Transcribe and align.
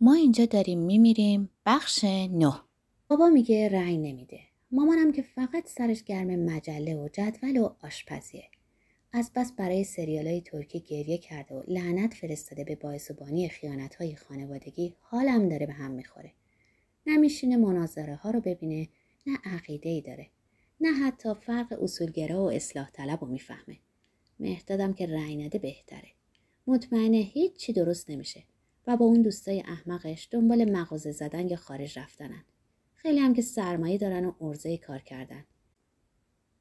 ما 0.00 0.14
اینجا 0.14 0.46
داریم 0.46 0.78
میمیریم. 0.78 1.50
بخش 1.66 2.04
نه. 2.30 2.60
بابا 3.08 3.28
میگه 3.28 3.68
رأی 3.68 3.98
نمیده. 3.98 4.40
مامانم 4.70 5.12
که 5.12 5.22
فقط 5.22 5.68
سرش 5.68 6.04
گرم 6.04 6.26
مجله 6.26 6.94
و 6.94 7.08
جدول 7.12 7.56
و 7.56 7.70
آشپزیه. 7.82 8.44
از 9.12 9.30
بس 9.34 9.52
برای 9.52 9.84
سریال 9.84 10.26
های 10.26 10.40
ترکی 10.40 10.80
گریه 10.80 11.18
کرده 11.18 11.54
و 11.54 11.62
لعنت 11.68 12.14
فرستاده 12.14 12.64
به 12.64 12.74
باعث 12.74 13.10
و 13.10 13.14
بانی 13.14 13.48
خیانت 13.48 13.94
های 13.94 14.16
خانوادگی 14.16 14.94
حالم 15.00 15.48
داره 15.48 15.66
به 15.66 15.72
هم 15.72 15.90
می‌خوره. 15.90 16.32
نه 17.06 17.16
میشینه 17.16 17.56
مناظره 17.56 18.14
ها 18.14 18.30
رو 18.30 18.40
ببینه 18.40 18.88
نه 19.26 19.38
عقیده 19.44 19.88
ای 19.88 20.00
داره. 20.00 20.26
نه 20.80 20.92
حتی 20.92 21.34
فرق 21.34 21.82
اصولگرا 21.82 22.44
و 22.44 22.50
اصلاح 22.50 22.90
طلب 22.90 23.18
رو 23.20 23.30
می‌فهمه. 23.30 23.76
مهدادم 24.40 24.92
که 24.92 25.06
رأی 25.06 25.36
نده 25.36 25.58
بهتره. 25.58 26.08
مطمئنه 26.66 27.16
هیچی 27.16 27.72
درست 27.72 28.10
نمیشه. 28.10 28.42
و 28.88 28.96
با 28.96 29.04
اون 29.04 29.22
دوستای 29.22 29.60
احمقش 29.60 30.28
دنبال 30.30 30.70
مغازه 30.70 31.12
زدن 31.12 31.48
یا 31.48 31.56
خارج 31.56 31.98
رفتنن. 31.98 32.44
خیلی 32.94 33.18
هم 33.18 33.34
که 33.34 33.42
سرمایه 33.42 33.98
دارن 33.98 34.24
و 34.24 34.32
ارزه 34.40 34.76
کار 34.76 34.98
کردن. 34.98 35.44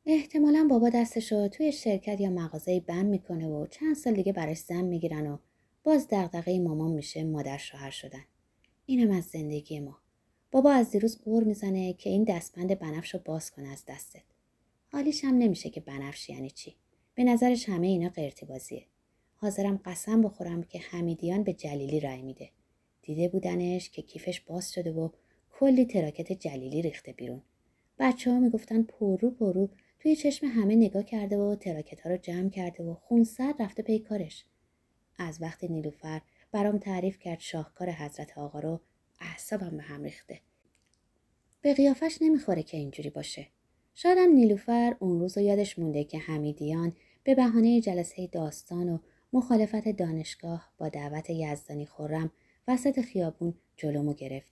احتمالا 0.05 0.67
بابا 0.69 0.89
دستش 0.89 1.31
رو 1.31 1.47
توی 1.47 1.71
شرکت 1.71 2.21
یا 2.21 2.29
مغازه 2.29 2.79
بند 2.79 3.05
می‌کنه 3.05 3.47
و 3.47 3.67
چند 3.67 3.95
سال 3.95 4.13
دیگه 4.13 4.33
براش 4.33 4.57
زن 4.57 4.81
می‌گیرن 4.81 5.27
و 5.27 5.37
باز 5.83 6.07
دغدغه 6.11 6.59
مامان 6.59 6.91
میشه 6.91 7.23
مادر 7.23 7.57
شوهر 7.57 7.89
شدن. 7.89 8.23
اینم 8.85 9.11
از 9.11 9.23
زندگی 9.23 9.79
ما. 9.79 9.97
بابا 10.51 10.71
از 10.71 10.91
دیروز 10.91 11.21
قور 11.21 11.43
می‌زنه 11.43 11.93
که 11.93 12.09
این 12.09 12.23
دستبند 12.23 12.79
بنفش 12.79 13.13
رو 13.13 13.19
باز 13.25 13.51
کنه 13.51 13.69
از 13.69 13.83
دستت. 13.87 14.23
حالیش 14.91 15.23
هم 15.23 15.37
نمیشه 15.37 15.69
که 15.69 15.81
بنفش 15.81 16.29
یعنی 16.29 16.49
چی؟ 16.49 16.75
به 17.15 17.23
نظرش 17.23 17.69
همه 17.69 17.87
اینا 17.87 18.09
قرتی 18.09 18.45
بازیه 18.45 18.85
حاضرم 19.39 19.79
قسم 19.85 20.21
بخورم 20.21 20.63
که 20.63 20.79
حمیدیان 20.79 21.43
به 21.43 21.53
جلیلی 21.53 21.99
رای 21.99 22.21
میده. 22.21 22.49
دیده 23.01 23.27
بودنش 23.27 23.89
که 23.89 24.01
کیفش 24.01 24.41
باز 24.41 24.71
شده 24.73 24.91
و 24.91 25.09
کلی 25.59 25.85
تراکت 25.85 26.31
جلیلی 26.31 26.81
ریخته 26.81 27.13
بیرون. 27.13 27.41
بچه 27.99 28.31
ها 28.31 28.39
می‌گفتن 28.39 28.83
پررو 28.83 29.31
پررو 29.31 29.69
توی 29.99 30.15
چشم 30.15 30.47
همه 30.47 30.75
نگاه 30.75 31.03
کرده 31.03 31.37
و 31.37 31.55
تراکت 31.55 32.01
ها 32.01 32.09
رو 32.09 32.17
جمع 32.17 32.49
کرده 32.49 32.83
و 32.83 32.93
خونسرد 32.93 33.61
رفته 33.61 33.83
پی 33.83 33.99
کارش. 33.99 34.45
از 35.17 35.41
وقتی 35.41 35.63
نیلوفر 35.63 36.21
برام 36.51 36.77
تعریف 36.77 37.19
کرد 37.19 37.39
شاهکار 37.39 37.91
حضرت 37.91 38.37
آقا 38.37 38.59
رو 38.59 38.79
اعصابم 39.19 39.77
به 39.77 39.83
هم 39.83 40.03
ریخته. 40.03 40.41
به 41.61 41.73
قیافش 41.73 42.17
نمی‌خوره 42.21 42.63
که 42.63 42.77
اینجوری 42.77 43.09
باشه. 43.09 43.47
شایدم 43.95 44.31
نیلوفر 44.31 44.95
اون 44.99 45.19
روز 45.19 45.37
یادش 45.37 45.79
مونده 45.79 46.03
که 46.03 46.17
حمیدیان 46.17 46.95
به 47.23 47.35
بهانه 47.35 47.81
جلسه 47.81 48.27
داستان 48.27 48.89
و 48.89 48.97
مخالفت 49.33 49.87
دانشگاه 49.87 50.71
با 50.77 50.89
دعوت 50.89 51.29
یزدانی 51.29 51.85
خورم 51.85 52.31
وسط 52.67 53.01
خیابون 53.01 53.53
جلومو 53.77 54.13
گرفت. 54.13 54.51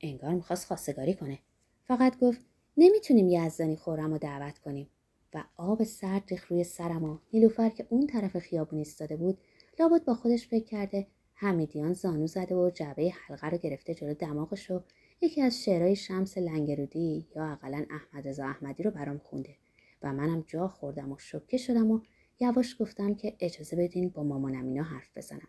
انگار 0.00 0.34
می‌خواست 0.34 0.66
خواستگاری 0.66 1.14
کنه. 1.14 1.38
فقط 1.84 2.18
گفت 2.18 2.40
نمی‌تونیم 2.76 3.28
یزدانی 3.28 3.76
خورم 3.76 4.12
رو 4.12 4.18
دعوت 4.18 4.58
کنیم. 4.58 4.88
و 5.34 5.44
آب 5.56 5.84
سرد 5.84 6.22
ریخ 6.30 6.46
روی 6.48 6.64
سرم 6.64 7.04
و 7.04 7.18
نیلوفر 7.32 7.68
که 7.68 7.86
اون 7.88 8.06
طرف 8.06 8.38
خیابون 8.38 8.78
ایستاده 8.78 9.16
بود 9.16 9.38
لابد 9.80 10.04
با 10.04 10.14
خودش 10.14 10.48
فکر 10.48 10.64
کرده 10.64 11.06
حمیدیان 11.34 11.92
زانو 11.92 12.26
زده 12.26 12.54
و 12.54 12.70
جعبه 12.70 13.10
حلقه 13.10 13.48
رو 13.48 13.58
گرفته 13.58 13.94
جلو 13.94 14.14
دماغش 14.14 14.70
و 14.70 14.80
یکی 15.20 15.42
از 15.42 15.64
شعرهای 15.64 15.96
شمس 15.96 16.38
لنگرودی 16.38 17.26
یا 17.36 17.52
اقلا 17.52 17.86
احمد 17.90 18.28
رضا 18.28 18.44
احمدی 18.44 18.82
رو 18.82 18.90
برام 18.90 19.18
خونده. 19.18 19.56
و 20.02 20.12
منم 20.12 20.44
جا 20.46 20.68
خوردم 20.68 21.12
و 21.12 21.18
شوکه 21.18 21.56
شدم 21.56 21.90
و 21.90 22.00
یواش 22.40 22.76
گفتم 22.80 23.14
که 23.14 23.36
اجازه 23.40 23.76
بدین 23.76 24.08
با 24.08 24.22
مامانم 24.22 24.66
اینا 24.66 24.82
حرف 24.82 25.16
بزنم. 25.16 25.48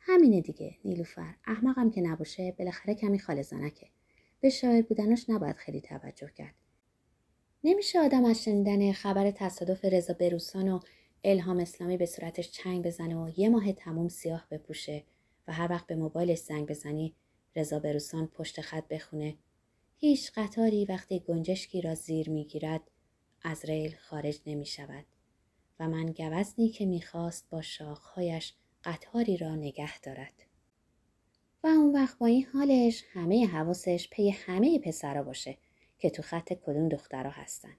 همینه 0.00 0.40
دیگه 0.40 0.76
نیلوفر. 0.84 1.34
احمقم 1.44 1.90
که 1.90 2.00
نباشه 2.00 2.54
بالاخره 2.58 2.94
کمی 2.94 3.18
خاله 3.18 3.42
زنکه 3.42 3.86
به 4.40 4.50
شاعر 4.50 4.82
بودنش 4.82 5.30
نباید 5.30 5.56
خیلی 5.56 5.80
توجه 5.80 6.30
کرد. 6.36 6.54
نمیشه 7.64 7.98
آدم 8.00 8.24
از 8.24 8.44
شنیدن 8.44 8.92
خبر 8.92 9.30
تصادف 9.30 9.84
رضا 9.84 10.12
بروسان 10.12 10.68
و 10.68 10.80
الهام 11.24 11.58
اسلامی 11.58 11.96
به 11.96 12.06
صورتش 12.06 12.50
چنگ 12.50 12.84
بزنه 12.84 13.16
و 13.16 13.30
یه 13.36 13.48
ماه 13.48 13.72
تموم 13.72 14.08
سیاه 14.08 14.46
بپوشه 14.50 15.04
و 15.48 15.52
هر 15.52 15.70
وقت 15.70 15.86
به 15.86 15.96
موبایلش 15.96 16.38
زنگ 16.38 16.68
بزنی 16.68 17.14
رضا 17.56 17.78
بروسان 17.78 18.26
پشت 18.26 18.60
خط 18.60 18.88
بخونه. 18.88 19.36
هیچ 19.96 20.32
قطاری 20.36 20.84
وقتی 20.84 21.20
گنجشکی 21.20 21.80
را 21.80 21.94
زیر 21.94 22.30
می‌گیرد 22.30 22.90
از 23.42 23.64
ریل 23.64 23.96
خارج 23.96 24.40
نمی 24.46 24.66
شود 24.66 25.04
و 25.80 25.88
من 25.88 26.06
گوزنی 26.06 26.68
که 26.68 26.86
می‌خواست 26.86 27.50
با 27.50 27.62
شاخهایش 27.62 28.54
قطاری 28.84 29.36
را 29.36 29.54
نگه 29.54 30.00
دارد. 30.00 30.32
و 31.64 31.66
اون 31.66 31.92
وقت 31.92 32.18
با 32.18 32.26
این 32.26 32.44
حالش 32.44 33.04
همه 33.12 33.46
حواسش 33.46 34.08
پی 34.10 34.30
همه 34.30 34.78
پسرا 34.78 35.22
باشه 35.22 35.56
که 35.98 36.10
تو 36.10 36.22
خط 36.22 36.52
کدوم 36.52 36.88
دخترها 36.88 37.30
هستن. 37.30 37.76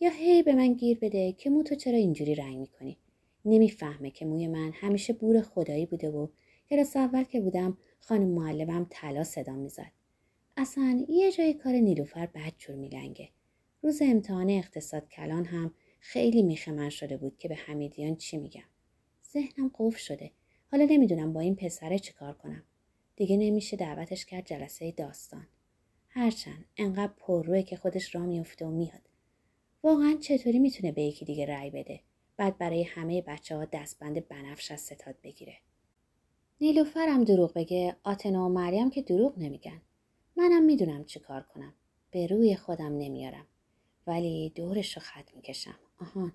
یا 0.00 0.10
هی 0.10 0.42
به 0.42 0.54
من 0.54 0.72
گیر 0.72 0.98
بده 0.98 1.32
که 1.32 1.50
مو 1.50 1.62
تو 1.62 1.74
چرا 1.74 1.96
اینجوری 1.96 2.34
رنگ 2.34 2.58
می‌کنی؟ 2.58 2.98
نمی‌فهمه 3.44 4.10
که 4.10 4.26
موی 4.26 4.48
من 4.48 4.72
همیشه 4.74 5.12
بور 5.12 5.42
خدایی 5.42 5.86
بوده 5.86 6.10
و 6.10 6.28
کلاس 6.70 6.96
اول 6.96 7.24
که 7.24 7.40
بودم 7.40 7.78
خانم 8.00 8.28
معلمم 8.28 8.86
طلا 8.90 9.24
صدا 9.24 9.52
می‌زد. 9.52 9.92
اصلا 10.56 11.04
یه 11.08 11.32
جای 11.32 11.54
کار 11.54 11.72
نیلوفر 11.72 12.26
بد 12.26 12.52
جور 12.58 12.76
میلنگه. 12.76 13.28
روز 13.82 14.02
امتحان 14.02 14.50
اقتصاد 14.50 15.08
کلان 15.08 15.44
هم 15.44 15.74
خیلی 16.06 16.42
میخه 16.42 16.72
من 16.72 16.88
شده 16.88 17.16
بود 17.16 17.38
که 17.38 17.48
به 17.48 17.54
حمیدیان 17.54 18.16
چی 18.16 18.36
میگم. 18.36 18.64
ذهنم 19.32 19.70
قفل 19.78 19.98
شده. 19.98 20.30
حالا 20.70 20.84
نمی‌دونم 20.90 21.32
با 21.32 21.40
این 21.40 21.56
پسره 21.56 21.98
چیکار 21.98 22.34
کنم. 22.34 22.62
دیگه 23.16 23.36
نمیشه 23.36 23.76
دعوتش 23.76 24.24
کرد 24.24 24.46
جلسه 24.46 24.90
داستان. 24.90 25.46
هرچند 26.08 26.64
انقدر 26.76 27.12
پرروه 27.16 27.62
که 27.62 27.76
خودش 27.76 28.14
را 28.14 28.20
میفته 28.20 28.66
و 28.66 28.70
میاد. 28.70 29.08
واقعا 29.82 30.16
چطوری 30.20 30.58
می‌تونه 30.58 30.92
به 30.92 31.02
یکی 31.02 31.24
دیگه 31.24 31.46
رأی 31.46 31.70
بده؟ 31.70 32.00
بعد 32.36 32.58
برای 32.58 32.82
همه 32.82 33.22
بچه 33.22 33.56
ها 33.56 33.64
دستبند 33.64 34.28
بنفش 34.28 34.70
از 34.70 34.80
ستاد 34.80 35.14
بگیره. 35.22 35.56
نیلوفرم 36.60 37.24
دروغ 37.24 37.52
بگه 37.52 37.96
آتنا 38.02 38.46
و 38.46 38.48
مریم 38.48 38.90
که 38.90 39.02
دروغ 39.02 39.38
نمیگن. 39.38 39.82
منم 40.36 40.64
می‌دونم 40.64 41.04
چی 41.04 41.20
کار 41.20 41.42
کنم. 41.42 41.74
به 42.10 42.26
روی 42.26 42.56
خودم 42.56 42.98
نمیارم. 42.98 43.46
ولی 44.06 44.52
دورش 44.54 44.96
رو 44.96 45.02
خط 45.02 45.34
می‌کشم. 45.34 45.78
آهان 46.00 46.32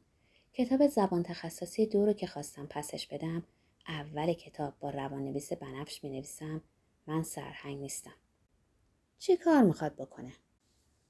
کتاب 0.54 0.88
زبان 0.88 1.24
تخصصی 1.24 1.86
دو 1.86 2.06
رو 2.06 2.14
که 2.14 2.28
خواستم 2.28 2.66
پسش 2.66 3.08
بدم 3.08 3.44
اول 3.88 4.34
کتاب 4.34 4.74
با 4.80 4.90
روان 4.90 5.24
نویس 5.24 5.54
بنفش 5.54 6.04
می 6.04 6.10
نویسم 6.10 6.62
من 7.08 7.24
سرهنگ 7.24 7.80
نیستم. 7.80 8.14
چی 9.20 9.38
کار 9.38 9.64
می‌خواد 9.64 9.96
بکنه؟ 9.96 10.32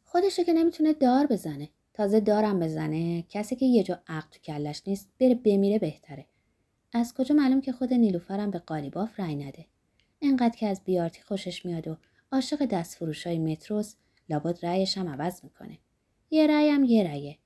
خودشو 0.05 0.43
که 0.43 0.53
نمی‌تونه 0.53 0.93
دار 0.93 1.25
بزنه. 1.27 1.69
تازه 1.93 2.19
دارم 2.19 2.59
بزنه 2.59 3.21
کسی 3.29 3.55
که 3.55 3.65
یه 3.65 3.83
جا 3.83 4.01
عقل 4.07 4.29
تو 4.29 4.39
کلش 4.39 4.81
نیست 4.87 5.09
بره 5.19 5.35
بمیره 5.35 5.79
بهتره. 5.79 6.25
از 6.93 7.13
کجا 7.13 7.35
معلوم 7.35 7.61
که 7.61 7.71
خود 7.71 7.93
نیلوفرم 7.93 8.51
به 8.51 8.59
قالیباف 8.59 9.19
رای 9.19 9.35
نده. 9.35 9.65
انقدر 10.21 10.57
که 10.57 10.67
از 10.67 10.83
بیارتی 10.83 11.21
خوشش 11.21 11.65
میاد 11.65 11.87
و 11.87 11.97
عاشق 12.31 12.65
دست 12.65 13.03
های 13.25 13.39
متروس 13.39 13.95
لابد 14.29 14.65
رأیش 14.65 14.97
هم 14.97 15.09
عوض 15.09 15.43
می‌کنه. 15.43 15.77
یه 16.31 16.47
رأیم 16.47 16.83
یه 16.83 17.03
رأیه. 17.03 17.37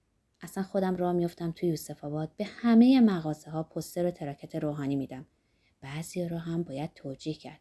اصلا 0.43 0.63
خودم 0.63 0.95
را 0.95 1.13
میفتم 1.13 1.51
توی 1.51 1.69
یوسف 1.69 2.03
آباد 2.03 2.31
به 2.37 2.45
همه 2.45 3.01
مغازه 3.01 3.51
ها 3.51 3.63
پستر 3.63 4.05
و 4.05 4.11
تراکت 4.11 4.55
روحانی 4.55 4.95
میدم. 4.95 5.25
بعضی 5.81 6.27
رو 6.27 6.37
هم 6.37 6.63
باید 6.63 6.93
توجیه 6.93 7.33
کرد. 7.33 7.59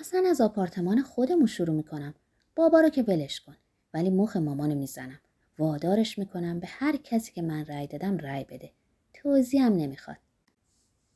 اصلا 0.00 0.24
از 0.30 0.40
آپارتمان 0.40 1.02
خودمون 1.02 1.46
شروع 1.46 1.76
می‌کنم. 1.76 2.14
بابا 2.56 2.80
رو 2.80 2.88
که 2.88 3.02
ولش 3.02 3.40
کن. 3.40 3.56
ولی 3.94 4.10
مخ 4.10 4.36
مامانو 4.36 4.74
می‌زنم. 4.74 5.20
وادارش 5.58 6.18
می‌کنم 6.18 6.60
به 6.60 6.66
هر 6.70 6.96
کسی 6.96 7.32
که 7.32 7.42
من 7.42 7.64
رأی 7.64 7.86
دادم 7.86 8.18
رأی 8.18 8.44
بده. 8.44 8.72
توضیح 9.14 9.62
هم 9.62 9.72
نمی‌خواد. 9.72 10.16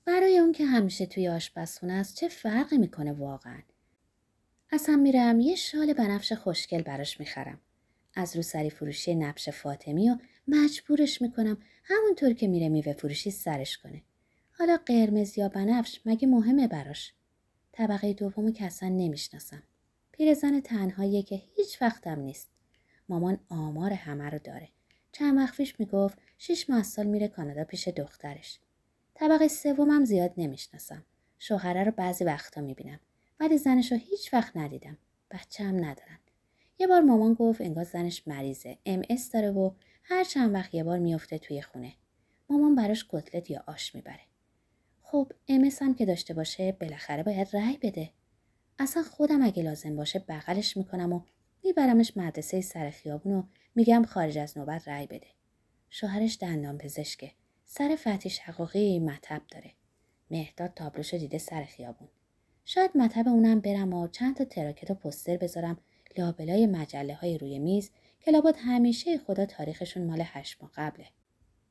برای 0.04 0.38
اون 0.38 0.52
که 0.52 0.66
همیشه 0.66 1.06
توی 1.06 1.28
آشپزخونه 1.28 1.92
است 1.92 2.16
چه 2.16 2.28
فرقی 2.28 2.78
می‌کنه 2.78 3.12
واقعا؟ 3.12 3.62
اصلا 4.72 4.96
میرم 4.96 5.40
یه 5.40 5.54
شال 5.54 5.92
بنفش 5.92 6.32
خوشگل 6.32 6.82
براش 6.82 7.20
می‌خرم. 7.20 7.60
از 8.14 8.36
رو 8.36 8.42
سری 8.42 8.70
فروشی 8.70 9.14
نبش 9.14 9.48
فاطمی 9.48 10.10
و 10.10 10.16
مجبورش 10.48 11.22
می‌کنم 11.22 11.58
همونطور 11.84 12.32
که 12.32 12.48
میره 12.48 12.68
میوه 12.68 12.92
فروشی 12.92 13.30
سرش 13.30 13.78
کنه. 13.78 14.02
حالا 14.52 14.76
قرمز 14.86 15.38
یا 15.38 15.48
بنفش 15.48 16.00
مگه 16.04 16.28
مهمه 16.28 16.68
براش؟ 16.68 17.12
طبقه 17.72 18.12
دومو 18.12 18.50
که 18.50 18.64
اصلا 18.64 18.88
نمی‌شناسم. 18.88 19.62
پیرزن 20.12 20.60
تنهاییه 20.60 21.22
که 21.22 21.42
هیچ 21.56 21.82
وقتم 21.82 22.20
نیست. 22.20 22.48
مامان 23.08 23.38
آمار 23.48 23.92
همه 23.92 24.30
رو 24.30 24.38
داره. 24.38 24.68
چند 25.12 25.38
وقت 25.38 25.56
پیش 25.56 25.80
می‌گفت 25.80 26.18
شیش 26.38 26.70
ماه 26.70 26.82
سال 26.82 27.06
میره 27.06 27.28
کانادا 27.28 27.64
پیش 27.64 27.88
دخترش. 27.88 28.58
طبقه 29.14 29.48
سومم 29.48 30.04
زیاد 30.04 30.32
نمی‌شناسم. 30.36 31.04
شوهره 31.38 31.84
رو 31.84 31.90
بعضی 31.90 32.24
وقتا 32.24 32.60
می‌بینم. 32.60 33.00
ولی 33.40 33.58
زنش 33.58 33.92
هیچ 33.92 34.34
وقت 34.34 34.56
ندیدم. 34.56 34.98
بچه 35.30 35.64
هم 35.64 35.76
ندارن. 35.76 36.18
یه 36.82 36.88
بار 36.88 37.00
مامان 37.00 37.34
گفت 37.34 37.60
انگار 37.60 37.84
زنش 37.84 38.28
مریضه. 38.28 38.78
ام 38.86 39.02
داره 39.32 39.50
و 39.50 39.70
هر 40.02 40.24
چند 40.24 40.54
وقت 40.54 40.74
یه 40.74 40.84
بار 40.84 40.98
میفته 40.98 41.38
توی 41.38 41.62
خونه. 41.62 41.92
مامان 42.50 42.74
براش 42.74 43.06
کتلت 43.08 43.50
یا 43.50 43.64
آش 43.66 43.94
می‌بره. 43.94 44.20
خب 45.02 45.32
امس 45.48 45.82
هم 45.82 45.94
که 45.94 46.06
داشته 46.06 46.34
باشه 46.34 46.72
بالاخره 46.80 47.22
باید 47.22 47.56
رأی 47.56 47.78
بده. 47.82 48.10
اصلا 48.78 49.02
خودم 49.02 49.42
اگه 49.42 49.62
لازم 49.62 49.96
باشه 49.96 50.18
بغلش 50.18 50.76
می‌کنم 50.76 51.12
و 51.12 51.20
میبرمش 51.64 52.16
مدرسه 52.16 52.60
سر 52.60 52.90
خیابون 52.90 53.32
و 53.32 53.42
میگم 53.74 54.04
خارج 54.08 54.38
از 54.38 54.58
نوبت 54.58 54.88
رأی 54.88 55.06
بده. 55.06 55.26
شوهرش 55.90 56.38
دندان 56.40 56.78
پزشکه. 56.78 57.32
سر 57.64 57.96
فتیش 57.96 58.40
شقاقی 58.46 58.98
مطب 58.98 59.42
داره. 59.50 59.72
مهداد 60.30 60.72
تابلوشو 60.74 61.16
دیده 61.16 61.38
سر 61.38 61.64
خیابون. 61.64 62.08
شاید 62.64 62.90
مطب 62.94 63.28
اونم 63.28 63.60
برم 63.60 63.92
و 63.92 64.08
چند 64.08 64.36
تا 64.36 64.44
تراکت 64.44 64.90
و 64.90 64.94
پستر 64.94 65.36
بذارم 65.36 65.78
لابلای 66.18 66.66
مجله 66.66 67.14
های 67.14 67.38
روی 67.38 67.58
میز 67.58 67.90
که 68.20 68.30
لابد 68.30 68.54
همیشه 68.58 69.18
خدا 69.18 69.46
تاریخشون 69.46 70.06
مال 70.06 70.22
هشت 70.24 70.62
ماه 70.62 70.72
قبله. 70.74 71.06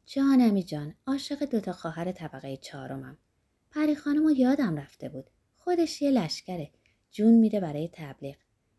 جانمی 0.05 0.63
جان 0.63 0.95
عاشق 1.07 1.45
دوتا 1.45 1.71
خواهر 1.71 2.11
طبقه 2.11 2.57
چهارمم. 2.57 3.17
پری 3.71 3.95
خانم 3.95 4.29
یادم 4.38 4.75
رفته 4.75 5.09
بود. 5.09 5.29
خودش 5.55 6.01
یه 6.01 6.11
لشکره. 6.11 6.71
جون 7.11 7.33
میده 7.33 7.59
برای 7.59 7.89
تبلیغ. 7.93 8.35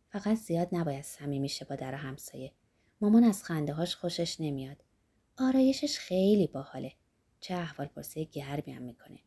فقط 0.09 0.37
زیاد 0.37 0.69
نباید 0.73 1.05
صمیمی 1.05 1.49
شه 1.49 1.65
با 1.65 1.76
در 1.76 1.94
همسایه. 1.94 2.53
مامان 3.00 3.25
از 3.25 3.44
خنده 3.44 3.73
هاش 3.73 3.97
خوشش 3.97 4.41
نمیاد. 4.41 4.85
آرایشش 5.38 5.99
خیلی 5.99 6.47
باحاله. 6.47 6.93
چه 7.41 7.55
احوال 7.55 7.87
پرسه 7.87 8.25
گرمی 8.25 8.73
هم 8.73 8.82
می‌کنه. 8.82 9.19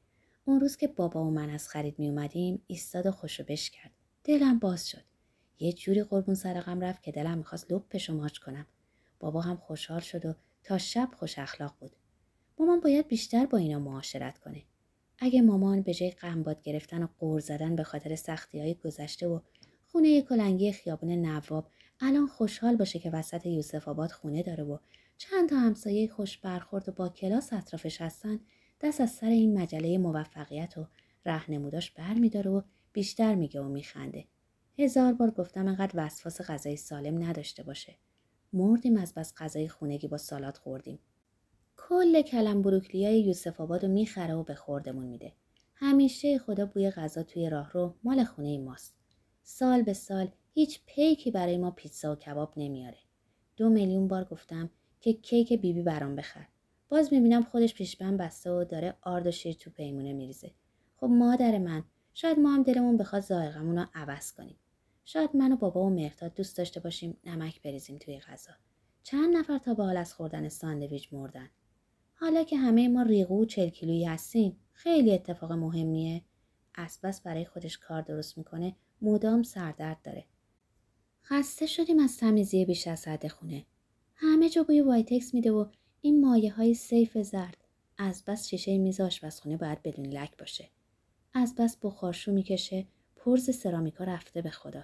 اون 0.45 0.59
روز 0.59 0.77
که 0.77 0.87
بابا 0.87 1.25
و 1.25 1.31
من 1.31 1.49
از 1.49 1.69
خرید 1.69 1.99
می 1.99 2.09
اومدیم 2.09 2.63
ایستاد 2.67 3.05
و 3.05 3.11
خوشو 3.11 3.43
بش 3.43 3.69
کرد. 3.69 3.91
دلم 4.23 4.59
باز 4.59 4.89
شد. 4.89 5.03
یه 5.59 5.73
جوری 5.73 6.03
قربون 6.03 6.35
سرقم 6.35 6.81
رفت 6.81 7.03
که 7.03 7.11
دلم 7.11 7.37
می‌خواست 7.37 7.71
لپش 7.71 8.09
ماچ 8.09 8.37
کنم. 8.37 8.65
بابا 9.19 9.41
هم 9.41 9.57
خوشحال 9.57 9.99
شد 9.99 10.25
و 10.25 10.33
تا 10.63 10.77
شب 10.77 11.09
خوش 11.15 11.39
اخلاق 11.39 11.75
بود. 11.79 11.91
مامان 12.59 12.79
باید 12.79 13.07
بیشتر 13.07 13.45
با 13.45 13.57
اینا 13.57 13.79
معاشرت 13.79 14.37
کنه. 14.37 14.63
اگه 15.19 15.41
مامان 15.41 15.81
به 15.81 15.93
جای 15.93 16.11
قنباد 16.11 16.61
گرفتن 16.61 17.03
و 17.03 17.07
قور 17.19 17.39
زدن 17.39 17.75
به 17.75 17.83
خاطر 17.83 18.15
سختی 18.15 18.59
های 18.59 18.73
گذشته 18.73 19.27
و 19.27 19.39
خونه 19.91 20.21
کلنگی 20.21 20.71
خیابون 20.71 21.11
نواب 21.11 21.67
الان 21.99 22.27
خوشحال 22.27 22.75
باشه 22.75 22.99
که 22.99 23.09
وسط 23.09 23.45
یوسف 23.45 23.87
آباد 23.87 24.11
خونه 24.11 24.43
داره 24.43 24.63
و 24.63 24.77
چند 25.17 25.49
تا 25.49 25.55
همسایه 25.55 26.07
خوش 26.07 26.37
برخورد 26.37 26.89
و 26.89 26.91
با 26.91 27.09
کلاس 27.09 27.53
اطرافش 27.53 28.01
هستن 28.01 28.39
دست 28.81 29.01
از 29.01 29.11
سر 29.11 29.29
این 29.29 29.57
مجله 29.57 29.97
موفقیت 29.97 30.77
و 30.77 30.87
رهنموداش 31.25 31.91
بر 31.91 32.13
میداره 32.13 32.51
و 32.51 32.61
بیشتر 32.93 33.35
میگه 33.35 33.61
و 33.61 33.69
میخنده. 33.69 34.25
هزار 34.77 35.13
بار 35.13 35.31
گفتم 35.31 35.67
انقدر 35.67 35.91
وسواس 35.95 36.41
غذای 36.41 36.77
سالم 36.77 37.23
نداشته 37.23 37.63
باشه. 37.63 37.95
مردیم 38.53 38.97
از 38.97 39.13
بس 39.13 39.33
غذای 39.37 39.67
خونگی 39.67 40.07
با 40.07 40.17
سالات 40.17 40.57
خوردیم. 40.57 40.99
کل 41.77 42.21
کلم 42.21 42.61
بروکلیای 42.61 43.21
یوسف 43.21 43.61
آباد 43.61 43.85
رو 43.85 43.91
می‌خره 43.91 44.33
و 44.33 44.43
به 44.43 44.55
خوردمون 44.55 45.05
میده. 45.05 45.33
همیشه 45.75 46.37
خدا 46.37 46.65
بوی 46.65 46.89
غذا 46.89 47.23
توی 47.23 47.49
راه 47.49 47.71
رو 47.71 47.95
مال 48.03 48.23
خونه 48.23 48.57
ماست. 48.57 48.95
سال 49.43 49.81
به 49.81 49.93
سال 49.93 50.27
هیچ 50.53 50.81
پیکی 50.85 51.31
برای 51.31 51.57
ما 51.57 51.71
پیتزا 51.71 52.11
و 52.11 52.15
کباب 52.15 52.53
نمیاره. 52.57 52.97
دو 53.57 53.69
میلیون 53.69 54.07
بار 54.07 54.23
گفتم 54.23 54.69
که 55.01 55.13
کیک 55.13 55.53
بیبی 55.53 55.81
برام 55.81 56.15
بخر. 56.15 56.47
باز 56.89 57.13
می‌بینم 57.13 57.43
خودش 57.43 57.73
پیشبند 57.73 58.19
بسته 58.19 58.51
و 58.51 58.63
داره 58.63 58.97
آرد 59.01 59.27
و 59.27 59.31
شیر 59.31 59.53
تو 59.53 59.69
پیمونه 59.69 60.13
میریزه. 60.13 60.51
خب 60.97 61.07
مادر 61.07 61.57
من 61.57 61.83
شاید 62.13 62.39
ما 62.39 62.53
هم 62.53 62.63
دلمون 62.63 62.97
بخواد 62.97 63.21
ذائقمون 63.21 63.77
رو 63.77 63.85
عوض 63.93 64.31
کنیم. 64.31 64.55
شاید 65.05 65.35
من 65.35 65.51
و 65.51 65.55
بابا 65.55 65.83
و 65.83 65.89
مهرداد 65.89 66.33
دوست 66.33 66.57
داشته 66.57 66.79
باشیم 66.79 67.17
نمک 67.25 67.61
بریزیم 67.61 67.97
توی 67.97 68.19
غذا. 68.19 68.51
چند 69.03 69.37
نفر 69.37 69.57
تا 69.57 69.73
به 69.73 69.83
حال 69.83 69.97
از 69.97 70.13
خوردن 70.13 70.49
ساندویچ 70.49 71.13
مردن. 71.13 71.49
حالا 72.13 72.43
که 72.43 72.57
همه 72.57 72.87
ما 72.87 73.01
ریغو 73.01 73.41
و 73.41 73.45
چل 73.45 73.69
کیلویی 73.69 74.05
هستیم 74.05 74.57
خیلی 74.73 75.13
اتفاق 75.13 75.51
مهمیه. 75.51 76.21
اسبس 76.75 77.21
برای 77.21 77.45
خودش 77.45 77.77
کار 77.77 78.01
درست 78.01 78.37
می‌کنه 78.37 78.75
مدام 79.01 79.43
سردرد 79.43 80.01
داره. 80.03 80.25
خسته 81.23 81.65
شدیم 81.65 81.99
از 81.99 82.17
تمیزی 82.17 82.65
بیش 82.65 82.87
از 82.87 83.07
حد 83.07 83.27
خونه. 83.27 83.65
همه 84.15 84.49
جا 84.49 84.63
بوی 84.63 84.81
وایتکس 84.81 85.33
میده 85.33 85.51
و 85.51 85.65
این 86.01 86.21
مایع 86.21 86.53
های 86.53 86.73
سیف 86.73 87.17
زرد 87.17 87.57
از 87.97 88.23
بس 88.27 88.47
شیشه 88.47 88.77
میز 88.77 89.01
آشپزخونه 89.01 89.57
باید 89.57 89.81
بدون 89.83 90.05
لک 90.05 90.37
باشه. 90.37 90.69
از 91.33 91.55
بس 91.55 91.77
بخارشور 91.81 92.31
می‌کشه 92.31 92.87
پرز 93.15 93.55
سرامیکا 93.55 94.03
رفته 94.03 94.41
به 94.41 94.49
خدا. 94.49 94.83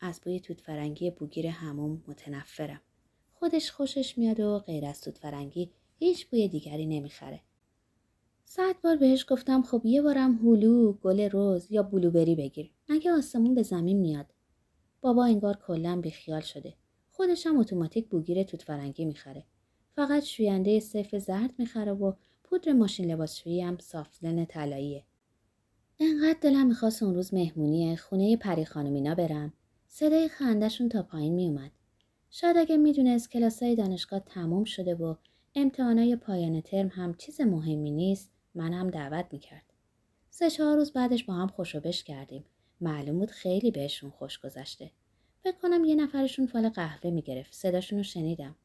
از 0.00 0.20
بوی 0.20 0.40
توت 0.40 0.60
فرنگی 0.60 1.10
بوگیر 1.10 1.46
حموم 1.46 2.02
متنفرم. 2.08 2.80
خودش 3.34 3.70
خوشش 3.70 4.18
میاد 4.18 4.40
و 4.40 4.58
غیر 4.58 4.86
از 4.86 5.00
توت 5.00 5.18
فرنگی 5.18 5.70
هیچ 5.98 6.26
بوی 6.26 6.48
دیگری 6.48 6.86
نمی‌خره. 6.86 7.40
صد 8.44 8.74
بار 8.84 8.96
بهش 8.96 9.26
گفتم 9.28 9.62
خب 9.62 9.82
یه 9.84 10.02
بارم 10.02 10.38
هلو، 10.42 10.92
گل 10.92 11.20
رز 11.20 11.66
یا 11.70 11.82
blueberry 11.82 12.34
بگیر. 12.34 12.70
مگه 12.88 13.12
آسمون 13.12 13.54
به 13.54 13.62
زمین 13.62 14.00
میاد. 14.00 14.26
بابا 15.00 15.24
انگار 15.24 15.56
کلا 15.66 16.00
بیخیال 16.00 16.40
شده. 16.40 16.74
خودش 17.10 17.46
هم 17.46 17.58
اتوماتیک 17.58 18.08
بوگیر 18.08 18.42
توت 18.42 18.62
فرنگی 18.62 19.04
می‌خره. 19.04 19.44
فقط 19.96 20.22
شوینده 20.22 20.80
صرف 20.80 21.18
زرد 21.18 21.54
می‌خره 21.58 21.92
و 21.92 22.12
پودر 22.44 22.72
ماشین 22.72 23.12
لباسشویی 23.12 23.60
هم 23.60 23.78
سافتلن 23.78 24.44
طلاییه. 24.44 25.04
انقدر 26.00 26.38
دلم 26.40 26.66
می‌خواست 26.66 27.02
اون 27.02 27.14
روز 27.14 27.34
مهمونی 27.34 27.96
خونه 27.96 28.36
پری 28.36 28.64
خانمینا 28.64 29.14
برم. 29.14 29.52
صدای 29.92 30.28
خندهشون 30.28 30.88
تا 30.88 31.02
پایین 31.02 31.34
میومد. 31.34 31.70
شاید 32.30 32.56
اگه 32.56 32.76
می‌دونست 32.76 33.30
کلاسای 33.30 33.74
دانشگاه 33.76 34.20
تموم 34.20 34.64
شده 34.64 34.94
و 34.94 35.14
امتحانای 35.54 36.16
پایان 36.16 36.60
ترم 36.60 36.88
هم 36.88 37.14
چیز 37.14 37.40
مهمی 37.40 37.90
نیست 37.90 38.30
من 38.54 38.72
هم 38.72 38.90
دعوت 38.90 39.26
می‌کرد. 39.32 39.62
سه 40.30 40.50
چهار 40.50 40.76
روز 40.76 40.92
بعدش 40.92 41.24
با 41.24 41.34
هم 41.34 41.48
خوشوبش 41.48 42.04
کردیم. 42.04 42.44
معلوم 42.80 43.18
بود 43.18 43.30
خیلی 43.30 43.70
بهشون 43.70 44.10
خوش 44.10 44.38
گذشته. 44.38 44.90
فکر 45.44 45.56
کنم 45.62 45.84
یه 45.84 45.94
نفرشون 45.94 46.46
فال 46.46 46.68
قهوه 46.68 47.10
می‌گرفت. 47.10 47.54
صداشون 47.54 47.98
رو 47.98 48.02
شنیدم. 48.02 48.56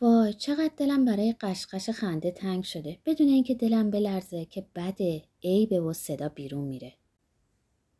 وای 0.00 0.34
چقدر 0.34 0.72
دلم 0.76 1.04
برای 1.04 1.34
قشقش 1.40 1.90
خنده 1.90 2.30
تنگ 2.30 2.64
شده 2.64 2.98
بدون 3.06 3.28
اینکه 3.28 3.54
دلم 3.54 3.90
بلرزه 3.90 4.44
که 4.44 4.66
بده 4.74 5.22
عیبه 5.44 5.80
و 5.80 5.92
صدا 5.92 6.28
بیرون 6.28 6.64
میره. 6.64 6.92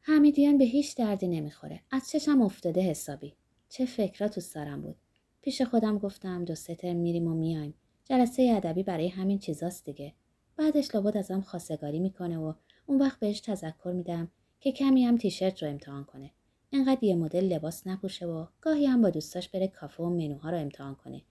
حمیدیان 0.03 0.59
به 0.59 0.65
هیچ 0.65 0.97
دردی 0.97 1.29
نمی‌خوره. 1.29 1.81
از 1.91 2.09
چشم 2.11 2.43
افتاده 2.43 2.81
حسابی. 2.81 3.35
چه 3.69 3.87
فکرا 3.87 4.29
تو 4.29 4.41
سرم 4.41 4.83
بود. 4.83 4.97
پیش 5.43 5.63
خودم 5.63 5.99
گفتم 5.99 6.45
دو 6.45 6.55
سه 6.55 6.75
ترم 6.75 6.97
میریم 6.97 7.27
و 7.27 7.35
میایم. 7.35 7.75
جلسه 8.05 8.53
ادبی 8.57 8.83
برای 8.83 9.09
همین 9.09 9.39
چیزاست 9.39 9.85
دیگه. 9.85 10.15
بعدش 10.57 10.95
لابد 10.95 11.17
ازم 11.17 11.41
خواستگاری 11.41 12.01
می‌کنه 12.01 12.39
و 12.39 12.53
اون 12.87 12.99
وقت 12.99 13.21
بهش 13.21 13.41
تذکر 13.41 13.93
میدم 13.95 14.29
که 14.61 14.73
کمی 14.73 15.05
هم 15.05 15.17
تیشرت 15.17 15.63
رو 15.63 15.69
امتحان 15.69 16.05
کنه. 16.05 16.31
انقدر 16.73 17.05
یه 17.05 17.15
مدل 17.15 17.45
لباس 17.45 17.87
نپوشه 17.87 18.27
و 18.27 18.47
گاهی 18.61 18.87
هم 18.87 19.03
با 19.03 19.11
دوستاش 19.11 19.49
بره 19.49 19.69
کافه 19.69 20.03
و 20.03 20.11
منوها 20.11 20.51
رو 20.51 20.59
امتحان 20.59 20.95
کنه 20.95 21.23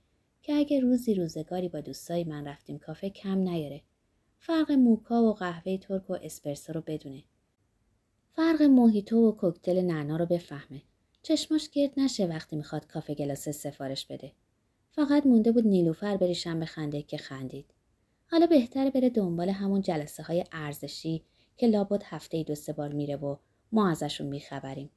که 0.41 0.53
اگه 0.53 0.79
روزی 0.79 1.13
روزگاری 1.13 1.69
با 1.69 1.81
دوستای 1.81 2.23
من 2.23 2.47
رفتیم 2.47 2.79
کافه 2.79 3.09
کم 3.09 3.38
نیاره. 3.38 3.81
فرق 4.38 4.71
موکا 4.71 5.23
و 5.23 5.33
قهوه 5.33 5.77
ترک 5.77 6.09
و 6.09 6.17
اسپرسو 6.21 6.73
رو 6.73 6.83
بدونه. 6.88 7.23
فرق 8.39 8.62
موهیتو 8.62 9.29
و 9.29 9.31
کوکتل 9.31 9.81
نعنا 9.81 10.17
رو 10.17 10.25
بفهمه. 10.25 10.81
چشماش 11.24 11.69
گرد 11.69 11.93
نشه 11.98 12.25
وقتی 12.25 12.55
می‌خواد 12.55 12.88
کافه 12.88 13.13
گلاس 13.13 13.50
سفارش 13.50 14.05
بده. 14.05 14.31
فقط 14.91 15.25
مونده 15.25 15.51
بود 15.51 15.67
نیلوفر 15.67 16.17
بریشم 16.17 16.60
بخنده 16.60 17.01
که 17.01 17.17
خندید. 17.17 17.74
حالا 18.31 18.46
بهتره 18.46 18.89
بره 18.89 19.10
دنبال 19.10 19.50
همون 19.50 19.81
جلسه 19.81 20.24
های 20.24 20.43
ارزشی 20.51 21.24
که 21.58 21.67
لابد 21.67 22.03
هفته 22.05 22.38
ای 22.38 22.43
دو 22.43 22.55
سه 22.55 22.74
بار 22.74 22.93
میره 22.93 23.15
و 23.15 23.36
ما 23.72 23.89
ازشون 23.89 24.27
میخبریم. 24.27 24.89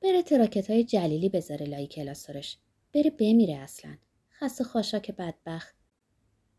بره 0.00 0.22
تراکت 0.22 0.70
های 0.70 0.84
جلیلی 0.84 1.28
بذاره 1.28 1.66
لای 1.66 1.86
کلاسورش. 1.86 2.58
بره 2.94 3.10
بمیره 3.10 3.54
اصلا. 3.54 3.96
خسته 4.40 4.64
خاشاک 4.64 5.10
بدبخت. 5.10 5.74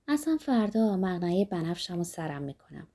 اصلا 0.08 0.38
فردا 0.38 0.98
مغنعه 0.98 1.46
بنفشم 1.46 2.00
و 2.00 2.04
سرم 2.04 2.42
می‌کنم. 2.42 2.88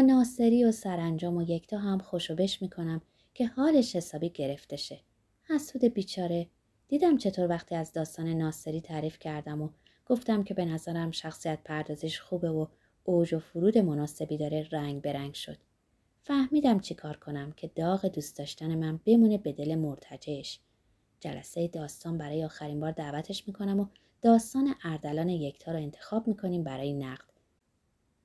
ناصری 0.00 0.64
و 0.64 0.72
سرانجام 0.72 1.36
و 1.36 1.42
یکتا 1.42 1.78
هم 1.78 1.98
خوشوبش 1.98 2.62
می‌کنم 2.62 3.02
که 3.34 3.46
حالش 3.46 3.96
حسابی 3.96 4.30
گرفته 4.30 4.76
شه. 4.76 5.00
حسود 5.42 5.84
بیچاره 5.84 6.46
دیدم 6.88 7.16
چطور 7.16 7.48
وقتی 7.48 7.74
از 7.74 7.92
داستان 7.92 8.28
ناصری 8.28 8.80
تعریف 8.80 9.18
کردم 9.18 9.62
و 9.62 9.68
گفتم 10.06 10.42
که 10.42 10.54
به 10.54 10.64
نظرم 10.64 11.10
شخصیت 11.10 11.58
پردازش 11.64 12.20
خوبه 12.20 12.50
و 12.50 12.66
اوج 13.04 13.34
و 13.34 13.38
فرود 13.38 13.78
مناسبی 13.78 14.36
داره 14.36 14.68
رنگ 14.72 15.02
به 15.02 15.12
رنگ 15.12 15.34
شد. 15.34 15.56
فهمیدم 16.22 16.80
چی 16.80 16.94
کار 16.94 17.16
کنم 17.16 17.52
که 17.52 17.70
داغ 17.74 18.06
دوست 18.06 18.38
داشتن 18.38 18.74
من 18.74 19.00
بمونه 19.06 19.38
به 19.38 19.52
دل 19.52 19.74
مرتجهش. 19.74 20.60
جلسه 21.20 21.68
داستان 21.68 22.18
برای 22.18 22.44
آخرین 22.44 22.80
بار 22.80 22.92
دعوتش 22.92 23.48
می‌کنم 23.48 23.80
و 23.80 23.86
داستان 24.22 24.74
اردلان 24.84 25.28
یکتا 25.28 25.72
رو 25.72 25.78
انتخاب 25.78 26.28
می‌کنیم 26.28 26.64
برای 26.64 26.92
نقد. 26.92 27.33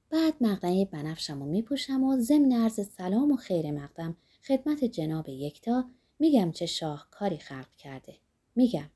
بعد 0.10 0.34
مقنعه 0.42 0.86
بنفشم 0.86 1.42
و 1.42 1.46
میپوشم 1.46 2.04
و 2.04 2.18
ضمن 2.18 2.52
عرض 2.52 2.90
سلام 2.90 3.32
و 3.32 3.36
خیر 3.36 3.72
مقدم 3.72 4.18
خدمت 4.48 4.86
جناب 4.86 5.30
یکتا 5.30 5.90
میگم 6.20 6.52
چه 6.52 6.66
شاهکاری 6.66 7.38
خلق 7.38 7.76
کرده. 7.78 8.16
میگم. 8.56 8.90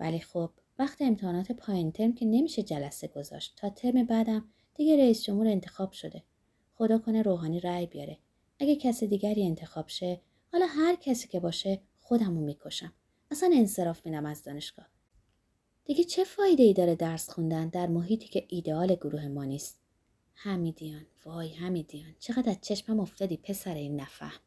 ولی 0.00 0.20
خب 0.20 0.50
وقت 0.78 1.02
امتحانات 1.02 1.52
پایین 1.52 1.92
ترم 1.92 2.12
که 2.12 2.26
نمیشه 2.26 2.62
جلسه 2.62 3.08
گذاشت. 3.08 3.54
تا 3.56 3.70
ترم 3.70 4.04
بعدم 4.04 4.48
دیگه 4.74 4.96
رئیس 4.96 5.22
جمهور 5.22 5.46
انتخاب 5.46 5.92
شده. 5.92 6.22
خدا 6.74 6.98
کنه 6.98 7.22
روحانی 7.22 7.60
رأی 7.60 7.86
بیاره. 7.86 8.18
اگه 8.58 8.76
کسی 8.76 9.06
دیگری 9.06 9.46
انتخاب 9.46 9.88
شه 9.88 10.20
حالا 10.52 10.66
هر 10.66 10.94
کسی 10.94 11.28
که 11.28 11.40
باشه 11.40 11.80
خودمو 11.98 12.40
می‌کشم. 12.40 12.92
اصلا 13.30 13.50
انصراف 13.54 14.06
میدم 14.06 14.26
از 14.26 14.42
دانشگاه. 14.42 14.86
دیگه 15.84 16.04
چه 16.04 16.24
فایده 16.24 16.62
ای 16.62 16.72
داره 16.72 16.94
درس 16.94 17.30
خوندن 17.30 17.68
در 17.68 17.86
محیطی 17.86 18.28
که 18.28 18.46
ایدئال 18.48 18.94
گروه 18.94 19.28
ما 19.28 19.44
نیست؟ 19.44 19.79
حمیدیان 20.42 21.06
وای 21.24 21.54
حمیدیان 21.54 22.14
چقدر 22.18 22.50
از 22.50 22.60
چشمم 22.60 23.00
افتادی 23.00 23.36
پسر 23.36 23.74
این 23.74 24.00
نفهم. 24.00 24.40